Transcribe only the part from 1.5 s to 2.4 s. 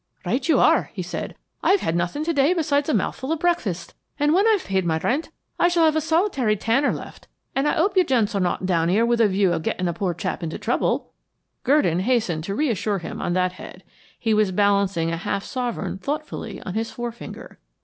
"I've had nothing